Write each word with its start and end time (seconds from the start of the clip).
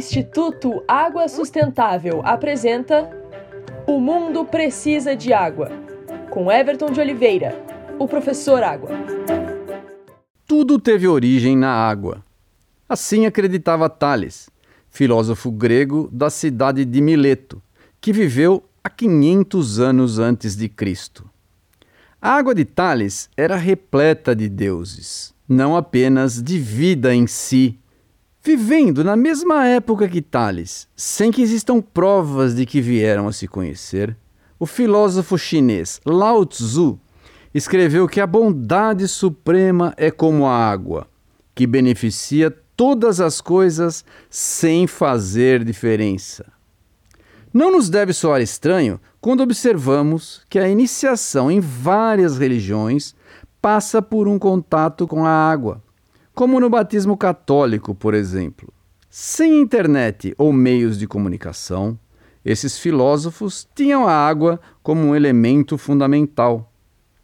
Instituto 0.00 0.82
Água 0.88 1.28
Sustentável 1.28 2.22
apresenta 2.24 3.10
O 3.86 4.00
Mundo 4.00 4.46
Precisa 4.46 5.14
de 5.14 5.30
Água, 5.30 5.70
com 6.30 6.50
Everton 6.50 6.90
de 6.90 6.98
Oliveira, 6.98 7.54
o 7.98 8.08
professor 8.08 8.62
Água. 8.62 8.88
Tudo 10.46 10.78
teve 10.78 11.06
origem 11.06 11.54
na 11.54 11.70
água. 11.70 12.24
Assim 12.88 13.26
acreditava 13.26 13.90
Tales, 13.90 14.48
filósofo 14.88 15.50
grego 15.50 16.08
da 16.10 16.30
cidade 16.30 16.86
de 16.86 17.02
Mileto, 17.02 17.60
que 18.00 18.10
viveu 18.10 18.64
há 18.82 18.88
500 18.88 19.80
anos 19.80 20.18
antes 20.18 20.56
de 20.56 20.66
Cristo. 20.70 21.28
A 22.22 22.36
água 22.36 22.54
de 22.54 22.64
Tales 22.64 23.28
era 23.36 23.54
repleta 23.54 24.34
de 24.34 24.48
deuses, 24.48 25.34
não 25.46 25.76
apenas 25.76 26.42
de 26.42 26.58
vida 26.58 27.14
em 27.14 27.26
si, 27.26 27.78
Vivendo 28.42 29.04
na 29.04 29.16
mesma 29.16 29.66
época 29.66 30.08
que 30.08 30.22
Tales, 30.22 30.88
sem 30.96 31.30
que 31.30 31.42
existam 31.42 31.82
provas 31.82 32.54
de 32.54 32.64
que 32.64 32.80
vieram 32.80 33.28
a 33.28 33.32
se 33.32 33.46
conhecer, 33.46 34.16
o 34.58 34.64
filósofo 34.64 35.36
chinês 35.36 36.00
Lao 36.06 36.46
Tzu 36.46 36.98
escreveu 37.52 38.08
que 38.08 38.18
a 38.18 38.26
bondade 38.26 39.06
suprema 39.08 39.92
é 39.94 40.10
como 40.10 40.46
a 40.46 40.56
água, 40.56 41.06
que 41.54 41.66
beneficia 41.66 42.50
todas 42.74 43.20
as 43.20 43.42
coisas 43.42 44.06
sem 44.30 44.86
fazer 44.86 45.62
diferença. 45.62 46.50
Não 47.52 47.70
nos 47.70 47.90
deve 47.90 48.14
soar 48.14 48.40
estranho 48.40 48.98
quando 49.20 49.42
observamos 49.42 50.40
que 50.48 50.58
a 50.58 50.66
iniciação 50.66 51.50
em 51.50 51.60
várias 51.60 52.38
religiões 52.38 53.14
passa 53.60 54.00
por 54.00 54.26
um 54.26 54.38
contato 54.38 55.06
com 55.06 55.26
a 55.26 55.30
água 55.30 55.82
como 56.40 56.58
no 56.58 56.70
batismo 56.70 57.18
católico, 57.18 57.94
por 57.94 58.14
exemplo. 58.14 58.72
Sem 59.10 59.60
internet 59.60 60.34
ou 60.38 60.54
meios 60.54 60.98
de 60.98 61.06
comunicação, 61.06 61.98
esses 62.42 62.78
filósofos 62.78 63.68
tinham 63.74 64.08
a 64.08 64.14
água 64.14 64.58
como 64.82 65.02
um 65.02 65.14
elemento 65.14 65.76
fundamental. 65.76 66.72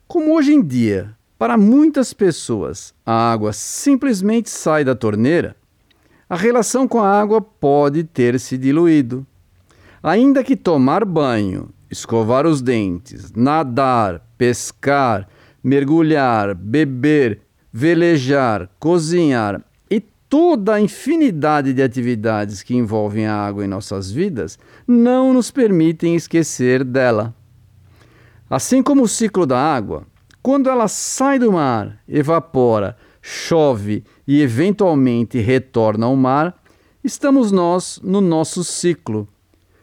Como 0.06 0.36
hoje 0.36 0.52
em 0.52 0.62
dia, 0.62 1.16
para 1.38 1.56
muitas 1.56 2.12
pessoas, 2.12 2.92
a 3.06 3.32
água 3.32 3.54
simplesmente 3.54 4.50
sai 4.50 4.84
da 4.84 4.94
torneira, 4.94 5.56
a 6.28 6.36
relação 6.36 6.86
com 6.86 7.00
a 7.00 7.08
água 7.08 7.40
pode 7.40 8.04
ter 8.04 8.38
se 8.38 8.58
diluído. 8.58 9.26
Ainda 10.02 10.44
que 10.44 10.54
tomar 10.54 11.06
banho, 11.06 11.70
escovar 11.90 12.46
os 12.46 12.60
dentes, 12.60 13.32
nadar, 13.32 14.20
pescar, 14.36 15.26
mergulhar, 15.64 16.54
beber 16.54 17.45
velejar, 17.78 18.70
cozinhar 18.80 19.62
e 19.90 20.00
toda 20.00 20.76
a 20.76 20.80
infinidade 20.80 21.74
de 21.74 21.82
atividades 21.82 22.62
que 22.62 22.74
envolvem 22.74 23.26
a 23.26 23.36
água 23.36 23.66
em 23.66 23.68
nossas 23.68 24.10
vidas 24.10 24.58
não 24.88 25.34
nos 25.34 25.50
permitem 25.50 26.14
esquecer 26.14 26.82
dela. 26.82 27.34
Assim 28.48 28.82
como 28.82 29.02
o 29.02 29.08
ciclo 29.08 29.44
da 29.44 29.60
água, 29.60 30.06
quando 30.42 30.70
ela 30.70 30.88
sai 30.88 31.38
do 31.38 31.52
mar, 31.52 31.98
evapora, 32.08 32.96
chove 33.20 34.02
e 34.26 34.40
eventualmente 34.40 35.38
retorna 35.38 36.06
ao 36.06 36.16
mar, 36.16 36.56
estamos 37.04 37.52
nós 37.52 38.00
no 38.02 38.22
nosso 38.22 38.64
ciclo. 38.64 39.28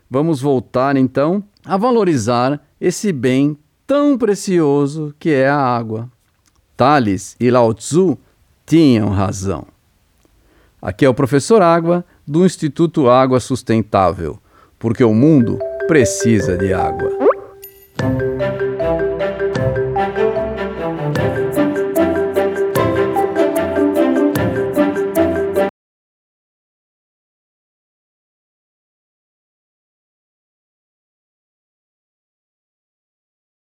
Vamos 0.10 0.42
voltar 0.42 0.98
então 0.98 1.44
a 1.64 1.78
valorizar 1.78 2.60
esse 2.82 3.12
bem 3.12 3.56
tão 3.86 4.18
precioso 4.18 5.14
que 5.20 5.30
é 5.30 5.48
a 5.48 5.60
água. 5.60 6.10
Tales 6.76 7.36
e 7.40 7.50
Lao 7.50 7.74
Tzu 7.74 8.18
tinham 8.66 9.10
razão. 9.10 9.66
Aqui 10.82 11.06
é 11.06 11.10
o 11.10 11.14
professor 11.14 11.62
Água 11.62 12.04
do 12.28 12.46
Instituto 12.46 13.10
Água 13.10 13.40
Sustentável, 13.40 14.40
porque 14.78 15.04
o 15.04 15.14
mundo 15.14 15.60
precisa 15.88 16.58
de 16.58 16.74
água. 16.74 17.33